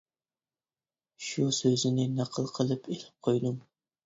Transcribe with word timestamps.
شۇ 1.25 1.45
سۆزىنى 1.57 2.07
نەقىل 2.15 2.49
قىلىپ 2.57 2.91
ئېلىپ 2.97 3.29
قويدۇم. 3.31 3.63